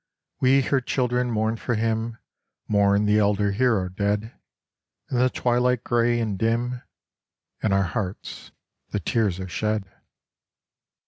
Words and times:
We 0.39 0.61
her 0.63 0.81
children 0.81 1.29
mourn 1.29 1.57
for 1.57 1.75
him, 1.75 2.17
Mourn 2.67 3.05
the 3.05 3.19
elder 3.19 3.51
hero 3.51 3.87
dead; 3.87 4.33
In 5.11 5.19
the 5.19 5.29
twilight 5.29 5.83
grey 5.83 6.19
and 6.19 6.39
dim 6.39 6.81
In 7.61 7.71
our 7.71 7.83
hearts 7.83 8.51
the 8.89 8.99
tears 8.99 9.39
are 9.39 9.47
shed. 9.47 9.83